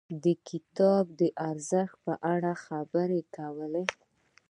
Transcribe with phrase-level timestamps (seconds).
[0.23, 3.73] د کتاب د ارزښت په اړه خبرې کول.